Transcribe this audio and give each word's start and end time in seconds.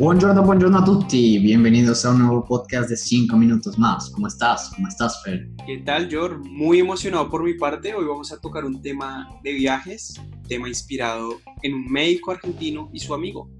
Buongiorno, 0.00 0.42
buongiorno 0.42 0.78
a 0.78 0.82
tutti. 0.82 1.38
Bienvenidos 1.40 2.06
a 2.06 2.12
un 2.12 2.20
nuevo 2.20 2.42
podcast 2.42 2.88
de 2.88 2.96
5 2.96 3.36
minutos 3.36 3.78
más. 3.78 4.08
¿Cómo 4.08 4.28
estás? 4.28 4.70
¿Cómo 4.74 4.88
estás, 4.88 5.22
Fer? 5.22 5.46
¿Qué 5.66 5.82
tal, 5.84 6.08
George? 6.08 6.38
Muy 6.48 6.78
emocionado 6.78 7.28
por 7.28 7.44
mi 7.44 7.52
parte. 7.52 7.94
Hoy 7.94 8.06
vamos 8.06 8.32
a 8.32 8.40
tocar 8.40 8.64
un 8.64 8.80
tema 8.80 9.28
de 9.44 9.52
viajes, 9.52 10.18
tema 10.48 10.68
inspirado 10.68 11.34
en 11.62 11.74
un 11.74 11.92
médico 11.92 12.30
argentino 12.30 12.88
y 12.94 13.00
su 13.00 13.12
amigo. 13.12 13.50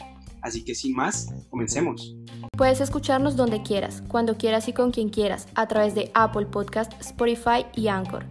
Así 0.40 0.64
que 0.64 0.74
sin 0.74 0.96
más, 0.96 1.28
comencemos. 1.50 2.16
Puedes 2.56 2.80
escucharnos 2.80 3.36
donde 3.36 3.60
quieras, 3.60 4.02
cuando 4.08 4.38
quieras 4.38 4.66
y 4.66 4.72
con 4.72 4.92
quien 4.92 5.10
quieras, 5.10 5.46
a 5.54 5.68
través 5.68 5.94
de 5.94 6.10
Apple 6.14 6.46
Podcast, 6.46 6.90
Spotify 7.02 7.66
y 7.76 7.88
Anchor. 7.88 8.24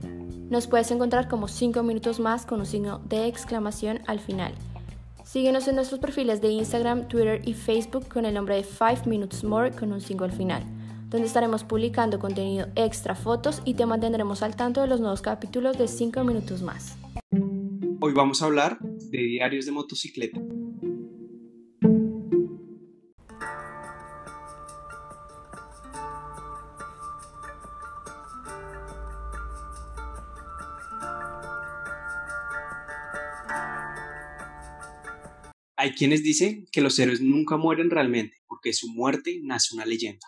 Nos 0.50 0.66
puedes 0.66 0.90
encontrar 0.90 1.28
como 1.28 1.48
5 1.48 1.84
minutos 1.84 2.20
más 2.20 2.48
con 2.48 2.62
un 2.62 2.66
signo 2.66 3.04
de 3.08 3.28
exclamación 3.28 4.00
al 4.08 4.20
final. 4.20 4.56
Síguenos 5.32 5.68
en 5.68 5.76
nuestros 5.76 6.00
perfiles 6.00 6.42
de 6.42 6.50
Instagram, 6.50 7.08
Twitter 7.08 7.40
y 7.46 7.54
Facebook 7.54 8.08
con 8.08 8.26
el 8.26 8.34
nombre 8.34 8.56
de 8.56 8.64
5 8.64 9.04
Minutes 9.06 9.44
More 9.44 9.70
con 9.70 9.94
un 9.94 10.02
signo 10.02 10.24
al 10.24 10.32
final, 10.32 10.64
donde 11.08 11.28
estaremos 11.28 11.64
publicando 11.64 12.18
contenido 12.18 12.66
extra, 12.76 13.14
fotos 13.14 13.62
y 13.64 13.76
te 13.76 13.86
mantendremos 13.86 14.42
al 14.42 14.56
tanto 14.56 14.82
de 14.82 14.88
los 14.88 15.00
nuevos 15.00 15.22
capítulos 15.22 15.78
de 15.78 15.88
5 15.88 16.24
minutos 16.24 16.64
más. 16.64 16.98
Hoy 18.02 18.12
vamos 18.12 18.42
a 18.42 18.46
hablar 18.46 18.80
de 18.82 19.20
diarios 19.20 19.68
de 19.68 19.72
motocicleta. 19.72 20.42
Hay 35.90 35.96
quienes 35.96 36.22
dicen 36.22 36.68
que 36.72 36.82
los 36.82 37.00
héroes 37.00 37.20
nunca 37.20 37.58
mueren 37.58 37.90
realmente, 37.90 38.38
porque 38.46 38.74
su 38.74 38.94
muerte 38.94 39.40
nace 39.42 39.74
una 39.74 39.88
leyenda. 39.88 40.28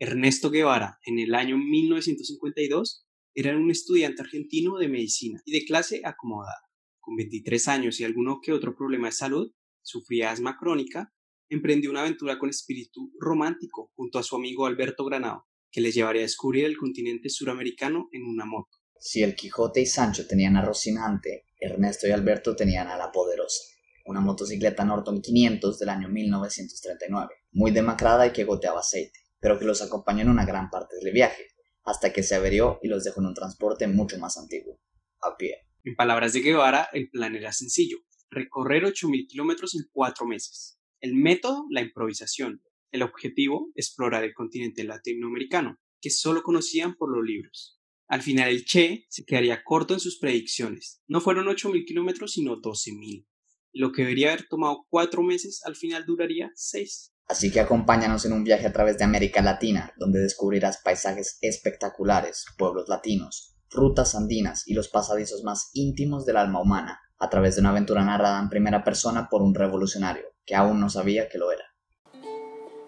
Ernesto 0.00 0.50
Guevara, 0.50 0.98
en 1.06 1.20
el 1.20 1.36
año 1.36 1.56
1952, 1.56 3.06
era 3.36 3.56
un 3.56 3.70
estudiante 3.70 4.22
argentino 4.22 4.76
de 4.78 4.88
medicina 4.88 5.40
y 5.44 5.52
de 5.52 5.64
clase 5.64 6.00
acomodada. 6.04 6.58
Con 6.98 7.14
23 7.14 7.68
años 7.68 8.00
y 8.00 8.04
alguno 8.04 8.40
que 8.42 8.50
otro 8.50 8.74
problema 8.74 9.06
de 9.06 9.12
salud, 9.12 9.52
sufría 9.80 10.32
asma 10.32 10.58
crónica, 10.58 11.14
emprendió 11.48 11.92
una 11.92 12.00
aventura 12.00 12.36
con 12.40 12.50
espíritu 12.50 13.12
romántico 13.20 13.92
junto 13.94 14.18
a 14.18 14.24
su 14.24 14.34
amigo 14.34 14.66
Alberto 14.66 15.04
Granado, 15.04 15.46
que 15.70 15.82
le 15.82 15.92
llevaría 15.92 16.22
a 16.22 16.24
descubrir 16.24 16.64
el 16.64 16.76
continente 16.76 17.28
suramericano 17.28 18.08
en 18.10 18.24
una 18.24 18.44
moto. 18.44 18.76
Si 18.98 19.22
el 19.22 19.36
Quijote 19.36 19.82
y 19.82 19.86
Sancho 19.86 20.26
tenían 20.26 20.56
a 20.56 20.64
Rocinante, 20.64 21.44
Ernesto 21.60 22.08
y 22.08 22.10
Alberto 22.10 22.56
tenían 22.56 22.88
a 22.88 22.96
la 22.96 23.12
poderosa 23.12 23.73
una 24.04 24.20
motocicleta 24.20 24.84
Norton 24.84 25.20
500 25.22 25.78
del 25.78 25.88
año 25.88 26.08
1939, 26.08 27.34
muy 27.52 27.70
demacrada 27.70 28.26
y 28.26 28.32
que 28.32 28.44
goteaba 28.44 28.80
aceite, 28.80 29.20
pero 29.40 29.58
que 29.58 29.64
los 29.64 29.82
acompañó 29.82 30.22
en 30.22 30.28
una 30.28 30.44
gran 30.44 30.70
parte 30.70 30.96
del 31.02 31.12
viaje, 31.12 31.46
hasta 31.84 32.12
que 32.12 32.22
se 32.22 32.34
averió 32.34 32.78
y 32.82 32.88
los 32.88 33.04
dejó 33.04 33.20
en 33.20 33.26
un 33.28 33.34
transporte 33.34 33.86
mucho 33.86 34.18
más 34.18 34.36
antiguo, 34.36 34.80
a 35.22 35.36
pie. 35.36 35.56
En 35.84 35.96
palabras 35.96 36.32
de 36.32 36.40
Guevara, 36.40 36.88
el 36.92 37.10
plan 37.10 37.34
era 37.34 37.52
sencillo, 37.52 37.98
recorrer 38.30 38.84
8.000 38.84 39.26
kilómetros 39.28 39.74
en 39.74 39.82
cuatro 39.92 40.26
meses. 40.26 40.78
El 41.00 41.14
método, 41.14 41.66
la 41.70 41.82
improvisación. 41.82 42.62
El 42.90 43.02
objetivo, 43.02 43.70
explorar 43.74 44.24
el 44.24 44.34
continente 44.34 44.84
latinoamericano, 44.84 45.78
que 46.00 46.10
solo 46.10 46.42
conocían 46.42 46.94
por 46.94 47.14
los 47.14 47.24
libros. 47.24 47.80
Al 48.06 48.22
final 48.22 48.50
el 48.50 48.64
Che 48.64 49.06
se 49.08 49.24
quedaría 49.24 49.64
corto 49.64 49.94
en 49.94 50.00
sus 50.00 50.18
predicciones. 50.18 51.02
No 51.08 51.20
fueron 51.20 51.46
8.000 51.46 51.84
kilómetros, 51.84 52.32
sino 52.32 52.56
12.000 52.56 53.26
lo 53.74 53.90
que 53.92 54.02
debería 54.02 54.32
haber 54.32 54.46
tomado 54.48 54.86
cuatro 54.88 55.22
meses 55.22 55.62
al 55.64 55.74
final 55.74 56.06
duraría 56.06 56.50
seis. 56.54 57.12
Así 57.26 57.50
que 57.50 57.60
acompáñanos 57.60 58.24
en 58.24 58.32
un 58.32 58.44
viaje 58.44 58.66
a 58.66 58.72
través 58.72 58.98
de 58.98 59.04
América 59.04 59.42
Latina, 59.42 59.92
donde 59.96 60.20
descubrirás 60.20 60.80
paisajes 60.82 61.38
espectaculares, 61.40 62.44
pueblos 62.56 62.88
latinos, 62.88 63.56
rutas 63.70 64.14
andinas 64.14 64.68
y 64.68 64.74
los 64.74 64.88
pasadizos 64.88 65.42
más 65.42 65.70
íntimos 65.72 66.24
del 66.24 66.36
alma 66.36 66.60
humana, 66.60 67.00
a 67.18 67.28
través 67.30 67.56
de 67.56 67.62
una 67.62 67.70
aventura 67.70 68.04
narrada 68.04 68.40
en 68.40 68.48
primera 68.48 68.84
persona 68.84 69.28
por 69.28 69.42
un 69.42 69.54
revolucionario 69.54 70.26
que 70.44 70.54
aún 70.54 70.78
no 70.78 70.88
sabía 70.88 71.28
que 71.28 71.38
lo 71.38 71.50
era. 71.50 71.64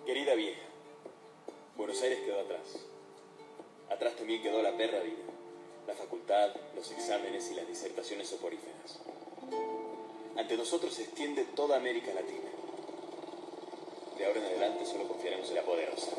Querida 0.05 0.35
vieja, 0.35 0.61
Buenos 1.77 2.01
Aires 2.03 2.19
quedó 2.25 2.41
atrás. 2.41 2.87
Atrás 3.91 4.17
también 4.17 4.43
quedó 4.43 4.63
la 4.63 4.77
perra 4.77 5.01
vida, 5.01 5.25
la 5.89 5.95
facultad, 5.95 6.51
los 6.77 6.91
exámenes 6.93 7.51
y 7.51 7.55
las 7.57 7.67
disertaciones 7.67 8.29
soporíferas. 8.29 9.01
Ante 10.39 10.55
nosotros 10.57 10.93
se 10.93 11.03
extiende 11.03 11.47
toda 11.57 11.79
América 11.79 12.13
Latina. 12.13 12.51
De 14.19 14.27
ahora 14.27 14.39
en 14.39 14.45
adelante 14.45 14.85
solo 14.85 15.09
confiaremos 15.09 15.49
en 15.49 15.55
la 15.55 15.63
poderosa. 15.63 16.11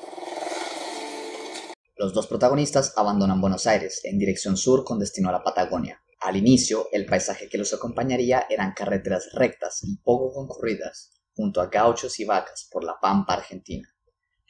Los 1.96 2.14
dos 2.14 2.26
protagonistas 2.26 2.98
abandonan 2.98 3.42
Buenos 3.42 3.68
Aires 3.68 4.02
en 4.06 4.18
dirección 4.18 4.58
sur 4.58 4.84
con 4.84 4.98
destino 4.98 5.30
a 5.30 5.34
la 5.34 5.44
Patagonia. 5.44 6.02
Al 6.20 6.36
inicio, 6.36 6.88
el 6.92 7.06
paisaje 7.06 7.48
que 7.48 7.60
los 7.60 7.74
acompañaría 7.74 8.48
eran 8.50 8.74
carreteras 8.74 9.30
rectas 9.34 9.84
y 9.84 9.98
poco 9.98 10.34
concurridas, 10.34 11.12
junto 11.36 11.62
a 11.62 11.68
gauchos 11.68 12.20
y 12.20 12.26
vacas 12.26 12.68
por 12.72 12.84
la 12.84 13.00
pampa 13.00 13.36
argentina. 13.36 13.88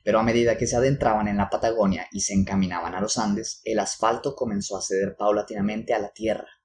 Pero 0.02 0.20
a 0.20 0.24
medida 0.24 0.58
que 0.58 0.68
se 0.68 0.78
adentraban 0.78 1.28
en 1.28 1.36
la 1.36 1.50
Patagonia 1.50 2.08
y 2.14 2.22
se 2.22 2.34
encaminaban 2.34 2.96
a 2.96 3.02
los 3.02 3.18
Andes, 3.18 3.60
el 3.66 3.80
asfalto 3.80 4.34
comenzó 4.34 4.78
a 4.78 4.82
ceder 4.82 5.18
paulatinamente 5.18 5.94
a 5.94 6.00
la 6.00 6.14
tierra, 6.14 6.57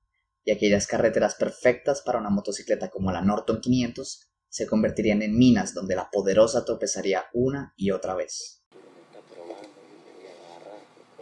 y 0.45 0.53
aquellas 0.53 0.87
carreteras 0.87 1.35
perfectas 1.35 2.03
para 2.03 2.19
una 2.19 2.31
motocicleta 2.31 2.91
como 2.91 3.13
la 3.13 3.23
Norton 3.23 3.61
500 3.61 4.29
se 4.49 4.67
convertirían 4.67 5.23
en 5.23 5.39
minas 5.39 5.73
donde 5.73 5.97
la 5.97 6.11
poderosa 6.11 6.65
tropezaría 6.65 7.25
una 7.33 7.73
y 7.77 7.91
otra 7.91 8.15
vez. 8.15 8.63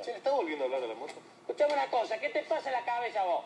¿está 0.06 0.32
volviendo 0.32 0.64
a 0.64 0.66
hablar 0.66 0.80
de 0.80 0.88
la 0.88 0.94
moto? 0.94 1.12
Escuchame 1.41 1.75
una 1.75 1.91
cosa, 1.91 2.19
¿qué 2.19 2.30
te 2.30 2.42
pasa 2.42 2.69
en 2.69 2.72
la 2.72 2.84
cabeza 2.84 3.25
vos? 3.25 3.44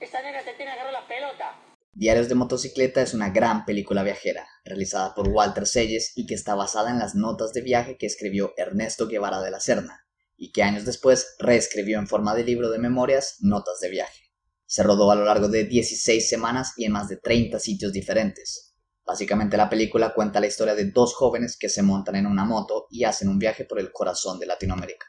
Esa 0.00 0.22
nena 0.22 0.42
te 0.42 0.54
tiene 0.54 0.72
agarrar 0.72 0.92
la 0.92 1.06
pelota. 1.06 1.58
Diarios 1.92 2.28
de 2.28 2.34
motocicleta 2.34 3.02
es 3.02 3.14
una 3.14 3.30
gran 3.30 3.64
película 3.64 4.02
viajera, 4.02 4.46
realizada 4.64 5.14
por 5.14 5.28
Walter 5.28 5.66
Selles 5.66 6.12
y 6.16 6.26
que 6.26 6.34
está 6.34 6.54
basada 6.54 6.90
en 6.90 6.98
las 6.98 7.14
notas 7.14 7.52
de 7.52 7.62
viaje 7.62 7.96
que 7.96 8.06
escribió 8.06 8.52
Ernesto 8.56 9.06
Guevara 9.06 9.40
de 9.40 9.50
la 9.50 9.60
Serna, 9.60 10.06
y 10.36 10.52
que 10.52 10.62
años 10.62 10.84
después 10.84 11.36
reescribió 11.38 11.98
en 11.98 12.08
forma 12.08 12.34
de 12.34 12.44
libro 12.44 12.70
de 12.70 12.78
memorias 12.78 13.36
Notas 13.40 13.80
de 13.80 13.90
viaje. 13.90 14.23
Se 14.74 14.82
rodó 14.82 15.08
a 15.12 15.14
lo 15.14 15.24
largo 15.24 15.46
de 15.46 15.66
16 15.66 16.28
semanas 16.28 16.72
y 16.76 16.84
en 16.84 16.90
más 16.90 17.08
de 17.08 17.16
30 17.18 17.60
sitios 17.60 17.92
diferentes. 17.92 18.74
Básicamente 19.06 19.56
la 19.56 19.70
película 19.70 20.12
cuenta 20.12 20.40
la 20.40 20.48
historia 20.48 20.74
de 20.74 20.90
dos 20.90 21.14
jóvenes 21.14 21.56
que 21.56 21.68
se 21.68 21.84
montan 21.84 22.16
en 22.16 22.26
una 22.26 22.44
moto 22.44 22.88
y 22.90 23.04
hacen 23.04 23.28
un 23.28 23.38
viaje 23.38 23.66
por 23.66 23.78
el 23.78 23.92
corazón 23.92 24.40
de 24.40 24.46
Latinoamérica. 24.46 25.06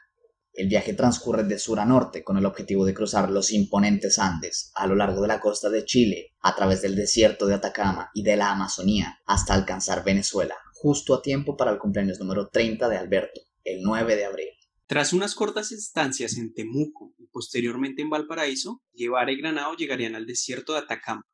El 0.52 0.68
viaje 0.68 0.94
transcurre 0.94 1.42
de 1.42 1.58
sur 1.58 1.80
a 1.80 1.84
norte 1.84 2.22
con 2.22 2.36
el 2.36 2.46
objetivo 2.46 2.84
de 2.84 2.94
cruzar 2.94 3.28
los 3.28 3.50
imponentes 3.50 4.20
Andes 4.20 4.70
a 4.76 4.86
lo 4.86 4.94
largo 4.94 5.20
de 5.20 5.26
la 5.26 5.40
costa 5.40 5.68
de 5.68 5.84
Chile, 5.84 6.36
a 6.42 6.54
través 6.54 6.80
del 6.82 6.94
desierto 6.94 7.48
de 7.48 7.54
Atacama 7.54 8.10
y 8.14 8.22
de 8.22 8.36
la 8.36 8.52
Amazonía, 8.52 9.18
hasta 9.26 9.54
alcanzar 9.54 10.04
Venezuela, 10.04 10.54
justo 10.74 11.12
a 11.12 11.22
tiempo 11.22 11.56
para 11.56 11.72
el 11.72 11.78
cumpleaños 11.78 12.20
número 12.20 12.50
30 12.50 12.88
de 12.88 12.98
Alberto, 12.98 13.40
el 13.64 13.82
9 13.82 14.14
de 14.14 14.26
abril. 14.26 14.48
Tras 14.86 15.12
unas 15.12 15.34
cortas 15.34 15.72
estancias 15.72 16.38
en 16.38 16.54
Temuco 16.54 17.15
posteriormente 17.36 18.00
en 18.00 18.08
Valparaíso, 18.08 18.82
Guevara 18.94 19.30
y 19.30 19.36
Granado 19.36 19.76
llegarían 19.76 20.14
al 20.14 20.24
desierto 20.24 20.72
de 20.72 20.78
Atacama. 20.78 21.28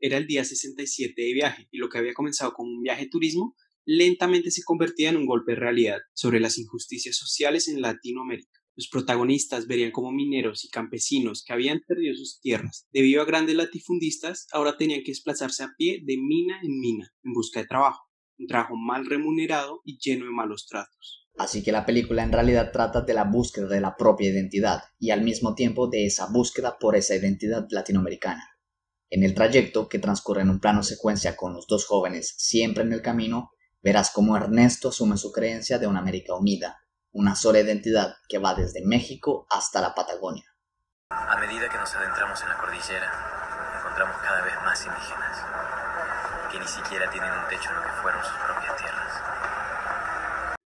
Era 0.00 0.16
el 0.16 0.26
día 0.26 0.44
67 0.44 1.14
de 1.22 1.32
viaje 1.32 1.68
y 1.70 1.78
lo 1.78 1.88
que 1.88 1.98
había 1.98 2.14
comenzado 2.14 2.52
como 2.52 2.72
un 2.72 2.82
viaje 2.82 3.06
turismo 3.08 3.54
lentamente 3.84 4.50
se 4.50 4.64
convertía 4.64 5.08
en 5.10 5.18
un 5.18 5.24
golpe 5.24 5.52
de 5.52 5.60
realidad 5.60 6.00
sobre 6.14 6.40
las 6.40 6.58
injusticias 6.58 7.14
sociales 7.14 7.68
en 7.68 7.80
Latinoamérica. 7.80 8.58
Los 8.74 8.88
protagonistas 8.88 9.68
verían 9.68 9.92
como 9.92 10.10
mineros 10.10 10.64
y 10.64 10.68
campesinos 10.68 11.44
que 11.46 11.52
habían 11.52 11.80
perdido 11.86 12.16
sus 12.16 12.40
tierras 12.40 12.88
debido 12.90 13.22
a 13.22 13.24
grandes 13.24 13.54
latifundistas 13.54 14.48
ahora 14.50 14.76
tenían 14.76 15.04
que 15.04 15.12
desplazarse 15.12 15.62
a 15.62 15.74
pie 15.78 16.02
de 16.04 16.16
mina 16.16 16.58
en 16.60 16.80
mina 16.80 17.14
en 17.22 17.32
busca 17.32 17.60
de 17.60 17.68
trabajo, 17.68 18.02
un 18.36 18.48
trabajo 18.48 18.74
mal 18.74 19.06
remunerado 19.06 19.80
y 19.84 19.96
lleno 19.96 20.24
de 20.24 20.32
malos 20.32 20.66
tratos. 20.66 21.25
Así 21.38 21.62
que 21.62 21.72
la 21.72 21.84
película 21.84 22.22
en 22.22 22.32
realidad 22.32 22.72
trata 22.72 23.02
de 23.02 23.12
la 23.12 23.24
búsqueda 23.24 23.66
de 23.66 23.80
la 23.80 23.96
propia 23.96 24.30
identidad 24.30 24.84
y 24.98 25.10
al 25.10 25.22
mismo 25.22 25.54
tiempo 25.54 25.86
de 25.88 26.06
esa 26.06 26.26
búsqueda 26.26 26.78
por 26.78 26.96
esa 26.96 27.14
identidad 27.14 27.66
latinoamericana. 27.70 28.56
En 29.10 29.22
el 29.22 29.34
trayecto, 29.34 29.88
que 29.88 29.98
transcurre 29.98 30.42
en 30.42 30.50
un 30.50 30.60
plano 30.60 30.82
secuencia 30.82 31.36
con 31.36 31.52
los 31.52 31.66
dos 31.66 31.86
jóvenes 31.86 32.34
siempre 32.38 32.82
en 32.82 32.92
el 32.92 33.02
camino, 33.02 33.50
verás 33.82 34.10
cómo 34.10 34.36
Ernesto 34.36 34.88
asume 34.88 35.16
su 35.16 35.30
creencia 35.30 35.78
de 35.78 35.86
una 35.86 36.00
América 36.00 36.34
unida, 36.34 36.78
una 37.12 37.36
sola 37.36 37.60
identidad 37.60 38.16
que 38.28 38.38
va 38.38 38.54
desde 38.54 38.84
México 38.84 39.46
hasta 39.50 39.80
la 39.80 39.94
Patagonia. 39.94 40.44
A 41.10 41.36
medida 41.38 41.68
que 41.68 41.76
nos 41.76 41.94
adentramos 41.94 42.42
en 42.42 42.48
la 42.48 42.56
cordillera, 42.56 43.78
encontramos 43.78 44.16
cada 44.22 44.42
vez 44.42 44.54
más 44.64 44.84
indígenas, 44.84 45.38
que 46.50 46.58
ni 46.58 46.66
siquiera 46.66 47.10
tienen 47.10 47.30
un 47.30 47.48
techo 47.48 47.70
en 47.70 47.76
lo 47.76 47.82
que 47.82 48.02
fueron 48.02 48.22
sus 48.24 48.36
propias 48.44 48.76
tierras. 48.76 49.65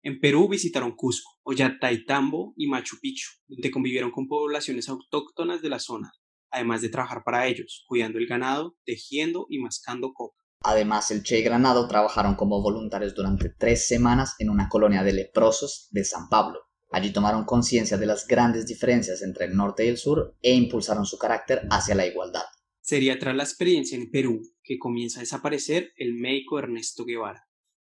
En 0.05 0.19
Perú 0.19 0.49
visitaron 0.49 0.97
Cusco, 0.97 1.39
Ollantaytambo 1.43 2.53
y 2.57 2.67
Machu 2.67 2.97
Picchu, 2.99 3.39
donde 3.47 3.71
convivieron 3.71 4.11
con 4.11 4.27
poblaciones 4.27 4.89
autóctonas 4.89 5.61
de 5.61 5.69
la 5.69 5.79
zona, 5.79 6.11
además 6.51 6.81
de 6.81 6.89
trabajar 6.89 7.23
para 7.23 7.47
ellos, 7.47 7.85
cuidando 7.87 8.19
el 8.19 8.27
ganado, 8.27 8.75
tejiendo 8.83 9.45
y 9.47 9.59
mascando 9.59 10.11
coca. 10.11 10.43
Además, 10.59 11.09
el 11.11 11.23
Che 11.23 11.39
y 11.39 11.43
Granado 11.43 11.87
trabajaron 11.87 12.35
como 12.35 12.61
voluntarios 12.61 13.15
durante 13.15 13.47
tres 13.57 13.87
semanas 13.87 14.35
en 14.39 14.49
una 14.49 14.67
colonia 14.67 15.03
de 15.03 15.13
leprosos 15.13 15.87
de 15.91 16.03
San 16.03 16.27
Pablo. 16.27 16.59
Allí 16.91 17.13
tomaron 17.13 17.45
conciencia 17.45 17.95
de 17.95 18.05
las 18.05 18.27
grandes 18.27 18.67
diferencias 18.67 19.21
entre 19.21 19.45
el 19.45 19.55
norte 19.55 19.85
y 19.85 19.87
el 19.87 19.97
sur 19.97 20.35
e 20.41 20.53
impulsaron 20.53 21.05
su 21.05 21.17
carácter 21.17 21.61
hacia 21.71 21.95
la 21.95 22.05
igualdad. 22.05 22.43
Sería 22.81 23.17
tras 23.19 23.37
la 23.37 23.43
experiencia 23.43 23.97
en 23.97 24.11
Perú 24.11 24.41
que 24.63 24.77
comienza 24.77 25.19
a 25.19 25.23
desaparecer 25.23 25.93
el 25.95 26.13
médico 26.13 26.59
Ernesto 26.59 27.05
Guevara 27.05 27.47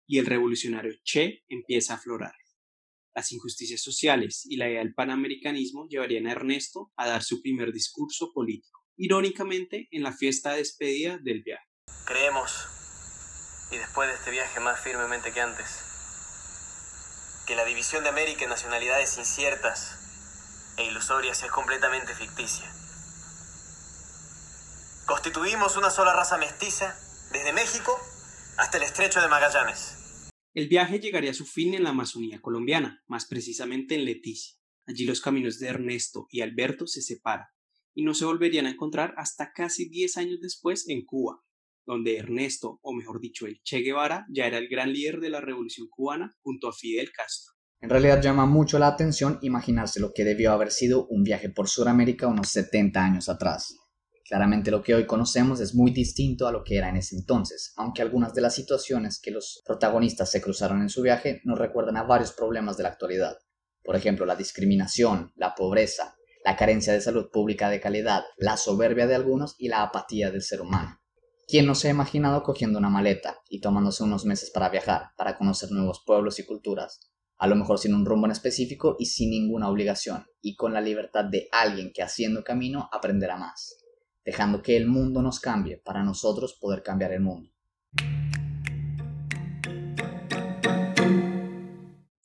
y 0.08 0.20
el 0.20 0.26
revolucionario 0.26 0.94
Che 1.04 1.44
empieza 1.48 1.94
a 1.94 1.98
aflorar. 1.98 2.34
Las 3.14 3.32
injusticias 3.32 3.82
sociales 3.82 4.46
y 4.46 4.58
la 4.58 4.68
idea 4.68 4.80
del 4.80 4.94
panamericanismo 4.94 5.88
llevarían 5.88 6.28
a 6.28 6.34
Ernesto 6.34 6.92
a 6.98 7.08
dar 7.08 7.24
su 7.24 7.42
primer 7.42 7.72
discurso 7.72 8.32
político, 8.34 8.82
irónicamente 8.98 9.88
en 9.92 10.04
la 10.04 10.12
fiesta 10.12 10.52
de 10.52 10.58
despedida 10.58 11.18
del 11.18 11.42
viaje. 11.42 11.66
Creemos, 12.06 12.68
y 13.72 13.78
después 13.78 14.10
de 14.10 14.16
este 14.16 14.32
viaje 14.32 14.60
más 14.60 14.82
firmemente 14.82 15.32
que 15.32 15.42
antes, 15.42 15.82
que 17.48 17.56
la 17.56 17.64
división 17.64 18.04
de 18.04 18.10
América 18.10 18.44
en 18.44 18.50
nacionalidades 18.50 19.18
inciertas 19.18 20.74
e 20.78 20.86
ilusorias 20.86 21.42
es 21.44 21.52
completamente 21.52 22.14
ficticia. 22.14 22.70
Constituimos 25.06 25.78
una 25.78 25.90
sola 25.90 26.14
raza 26.14 26.38
mestiza 26.38 27.00
desde 27.32 27.54
México 27.54 27.98
hasta 28.58 28.78
el 28.78 28.84
estrecho 28.84 29.22
de 29.22 29.28
Magallanes. 29.28 30.30
El 30.54 30.68
viaje 30.68 31.00
llegaría 31.00 31.32
a 31.32 31.34
su 31.36 31.46
fin 31.46 31.74
en 31.74 31.84
la 31.84 31.90
Amazonía 31.90 32.42
colombiana, 32.42 33.04
más 33.08 33.26
precisamente 33.26 33.96
en 33.96 34.06
Leticia. 34.06 34.56
Allí 34.88 35.06
los 35.06 35.20
caminos 35.20 35.60
de 35.60 35.68
Ernesto 35.68 36.28
y 36.30 36.42
Alberto 36.42 36.88
se 36.88 37.02
separan 37.02 37.48
y 37.94 38.04
no 38.04 38.14
se 38.14 38.26
volverían 38.26 38.66
a 38.66 38.72
encontrar 38.72 39.14
hasta 39.18 39.52
casi 39.54 39.90
10 39.90 40.18
años 40.18 40.40
después 40.42 40.88
en 40.90 41.06
Cuba, 41.06 41.42
donde 41.86 42.18
Ernesto, 42.18 42.80
o 42.82 42.94
mejor 42.94 43.20
dicho 43.20 43.46
el 43.46 43.62
Che 43.64 43.80
Guevara, 43.80 44.26
ya 44.30 44.46
era 44.46 44.58
el 44.58 44.68
gran 44.70 44.94
líder 44.94 45.20
de 45.20 45.30
la 45.30 45.42
revolución 45.42 45.88
cubana 45.90 46.36
junto 46.42 46.68
a 46.68 46.74
Fidel 46.74 47.12
Castro. 47.12 47.54
En 47.82 47.90
realidad 47.90 48.22
llama 48.22 48.46
mucho 48.46 48.80
la 48.80 48.88
atención 48.88 49.40
imaginarse 49.42 50.00
lo 50.00 50.12
que 50.14 50.24
debió 50.24 50.52
haber 50.52 50.72
sido 50.72 51.08
un 51.08 51.24
viaje 51.24 51.50
por 51.50 51.68
Sudamérica 51.68 52.28
unos 52.28 52.50
70 52.50 53.04
años 53.04 53.30
atrás. 53.30 53.76
Claramente 54.28 54.72
lo 54.72 54.82
que 54.82 54.96
hoy 54.96 55.06
conocemos 55.06 55.60
es 55.60 55.76
muy 55.76 55.92
distinto 55.92 56.48
a 56.48 56.52
lo 56.52 56.64
que 56.64 56.78
era 56.78 56.90
en 56.90 56.98
ese 56.98 57.16
entonces, 57.16 57.74
aunque 57.76 58.02
algunas 58.02 58.34
de 58.34 58.42
las 58.42 58.56
situaciones 58.56 59.20
que 59.22 59.30
los 59.30 59.62
protagonistas 59.64 60.32
se 60.32 60.42
cruzaron 60.42 60.82
en 60.82 60.90
su 60.90 61.04
viaje 61.04 61.42
nos 61.44 61.60
recuerdan 61.60 61.96
a 61.98 62.04
varios 62.04 62.32
problemas 62.32 62.76
de 62.76 62.84
la 62.84 62.90
actualidad. 62.90 63.38
Por 63.84 63.96
ejemplo, 63.96 64.26
la 64.26 64.36
discriminación, 64.36 65.32
la 65.36 65.54
pobreza, 65.54 66.16
la 66.44 66.56
carencia 66.56 66.92
de 66.92 67.02
salud 67.02 67.30
pública 67.32 67.70
de 67.70 67.80
calidad, 67.80 68.24
la 68.38 68.58
soberbia 68.58 69.06
de 69.06 69.14
algunos 69.14 69.54
y 69.60 69.68
la 69.68 69.84
apatía 69.84 70.32
del 70.32 70.42
ser 70.42 70.62
humano. 70.62 71.00
¿Quién 71.48 71.68
no 71.68 71.76
se 71.76 71.90
ha 71.90 71.92
imaginado 71.92 72.42
cogiendo 72.42 72.80
una 72.80 72.90
maleta 72.90 73.42
y 73.48 73.62
tomándose 73.62 74.04
unos 74.04 74.26
meses 74.26 74.50
para 74.50 74.70
viajar, 74.70 75.12
para 75.18 75.38
conocer 75.38 75.70
nuevos 75.70 76.02
pueblos 76.04 76.40
y 76.40 76.48
culturas? 76.48 77.12
A 77.38 77.46
lo 77.46 77.56
mejor 77.56 77.78
sin 77.78 77.94
un 77.94 78.08
rumbo 78.08 78.26
en 78.26 78.32
específico 78.32 78.96
y 78.98 79.06
sin 79.06 79.30
ninguna 79.30 79.70
obligación, 79.70 80.26
y 80.42 80.56
con 80.56 80.74
la 80.74 80.82
libertad 80.82 81.26
de 81.26 81.48
alguien 81.52 81.92
que 81.94 82.02
haciendo 82.02 82.44
camino 82.44 82.90
aprenderá 82.92 83.38
más 83.38 83.85
dejando 84.26 84.62
que 84.64 84.76
el 84.76 84.88
mundo 84.88 85.22
nos 85.22 85.40
cambie 85.40 85.78
para 85.78 86.04
nosotros 86.04 86.58
poder 86.60 86.82
cambiar 86.82 87.14
el 87.14 87.22
mundo. 87.22 87.52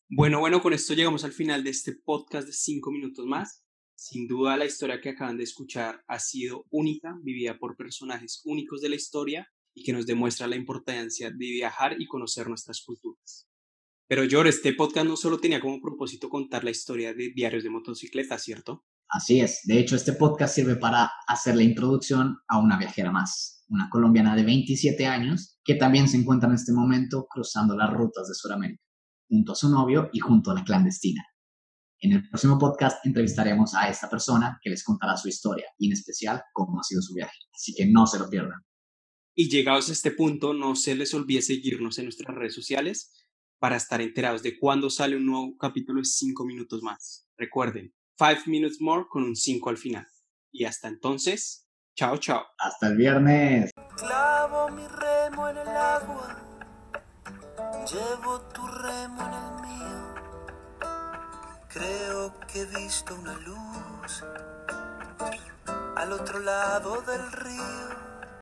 Bueno, 0.08 0.40
bueno, 0.40 0.60
con 0.60 0.72
esto 0.72 0.94
llegamos 0.94 1.24
al 1.24 1.32
final 1.32 1.62
de 1.62 1.70
este 1.70 1.92
podcast 1.92 2.46
de 2.46 2.52
5 2.52 2.90
minutos 2.90 3.26
más. 3.26 3.64
Sin 3.94 4.26
duda 4.26 4.56
la 4.56 4.64
historia 4.64 5.00
que 5.00 5.10
acaban 5.10 5.36
de 5.36 5.44
escuchar 5.44 6.02
ha 6.08 6.18
sido 6.18 6.66
única, 6.70 7.16
vivida 7.22 7.58
por 7.58 7.76
personajes 7.76 8.40
únicos 8.44 8.80
de 8.80 8.88
la 8.88 8.96
historia 8.96 9.46
y 9.74 9.84
que 9.84 9.92
nos 9.92 10.06
demuestra 10.06 10.46
la 10.46 10.56
importancia 10.56 11.30
de 11.30 11.36
viajar 11.36 12.00
y 12.00 12.06
conocer 12.06 12.48
nuestras 12.48 12.82
culturas. 12.82 13.46
Pero 14.08 14.26
George, 14.28 14.50
este 14.50 14.72
podcast 14.72 15.06
no 15.06 15.16
solo 15.16 15.38
tenía 15.38 15.60
como 15.60 15.80
propósito 15.80 16.28
contar 16.28 16.64
la 16.64 16.70
historia 16.70 17.14
de 17.14 17.30
diarios 17.30 17.62
de 17.62 17.70
motocicleta, 17.70 18.38
¿cierto? 18.38 18.84
Así 19.10 19.40
es. 19.40 19.62
De 19.64 19.78
hecho, 19.78 19.96
este 19.96 20.12
podcast 20.12 20.54
sirve 20.54 20.76
para 20.76 21.10
hacer 21.26 21.56
la 21.56 21.64
introducción 21.64 22.38
a 22.46 22.60
una 22.60 22.78
viajera 22.78 23.10
más, 23.10 23.64
una 23.68 23.88
colombiana 23.90 24.36
de 24.36 24.44
27 24.44 25.04
años 25.04 25.58
que 25.64 25.74
también 25.74 26.08
se 26.08 26.16
encuentra 26.16 26.48
en 26.48 26.54
este 26.54 26.72
momento 26.72 27.26
cruzando 27.28 27.76
las 27.76 27.92
rutas 27.92 28.28
de 28.28 28.34
Sudamérica, 28.34 28.82
junto 29.28 29.52
a 29.52 29.56
su 29.56 29.68
novio 29.68 30.10
y 30.12 30.20
junto 30.20 30.52
a 30.52 30.54
la 30.54 30.64
clandestina. 30.64 31.24
En 31.98 32.12
el 32.12 32.28
próximo 32.28 32.56
podcast 32.56 33.04
entrevistaremos 33.04 33.74
a 33.74 33.88
esta 33.88 34.08
persona 34.08 34.58
que 34.62 34.70
les 34.70 34.84
contará 34.84 35.16
su 35.16 35.28
historia 35.28 35.66
y 35.76 35.88
en 35.88 35.92
especial 35.92 36.42
cómo 36.52 36.78
ha 36.78 36.84
sido 36.84 37.02
su 37.02 37.12
viaje. 37.12 37.36
Así 37.52 37.74
que 37.74 37.86
no 37.86 38.06
se 38.06 38.20
lo 38.20 38.30
pierdan. 38.30 38.60
Y 39.34 39.50
llegados 39.50 39.88
a 39.88 39.92
este 39.92 40.12
punto, 40.12 40.54
no 40.54 40.76
se 40.76 40.94
les 40.94 41.12
olvide 41.14 41.42
seguirnos 41.42 41.98
en 41.98 42.04
nuestras 42.04 42.34
redes 42.34 42.54
sociales 42.54 43.26
para 43.58 43.76
estar 43.76 44.00
enterados 44.00 44.42
de 44.42 44.58
cuándo 44.58 44.88
sale 44.88 45.16
un 45.16 45.26
nuevo 45.26 45.56
capítulo 45.58 45.98
de 45.98 46.04
5 46.04 46.44
minutos 46.46 46.82
más. 46.82 47.26
Recuerden, 47.36 47.92
5 48.20 48.42
Minutes 48.48 48.82
More 48.82 49.06
con 49.08 49.22
un 49.22 49.34
5 49.34 49.70
al 49.70 49.78
final. 49.78 50.06
Y 50.52 50.66
hasta 50.66 50.88
entonces, 50.88 51.66
chao, 51.96 52.18
chao. 52.18 52.44
Hasta 52.58 52.88
el 52.88 52.98
viernes. 52.98 53.70
Clavo 53.96 54.68
mi 54.68 54.86
remo 54.86 55.48
en 55.48 55.56
el 55.56 55.68
agua, 55.68 56.36
llevo 57.90 58.42
tu 58.52 58.66
remo 58.66 59.22
en 59.22 59.32
el 59.32 59.52
mío. 59.62 60.14
Creo 61.70 62.38
que 62.40 62.60
he 62.60 62.66
visto 62.66 63.14
una 63.14 63.32
luz 63.38 64.22
al 65.96 66.12
otro 66.12 66.40
lado 66.40 67.00
del 67.00 67.32
río. 67.32 68.09